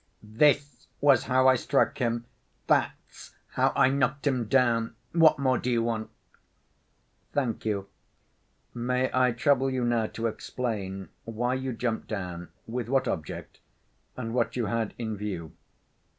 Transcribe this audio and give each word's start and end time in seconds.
"This 0.23 0.87
was 0.99 1.25
how 1.25 1.47
I 1.47 1.55
struck 1.55 1.99
him! 1.99 2.25
That's 2.65 3.35
how 3.49 3.71
I 3.75 3.89
knocked 3.89 4.25
him 4.25 4.45
down! 4.45 4.95
What 5.13 5.37
more 5.37 5.59
do 5.59 5.69
you 5.69 5.83
want?" 5.83 6.09
"Thank 7.33 7.65
you. 7.67 7.87
May 8.73 9.11
I 9.13 9.31
trouble 9.31 9.69
you 9.69 9.85
now 9.85 10.07
to 10.07 10.25
explain 10.25 11.09
why 11.25 11.53
you 11.53 11.71
jumped 11.71 12.07
down, 12.07 12.49
with 12.65 12.89
what 12.89 13.07
object, 13.07 13.59
and 14.17 14.33
what 14.33 14.55
you 14.55 14.65
had 14.65 14.95
in 14.97 15.17
view?" 15.17 15.51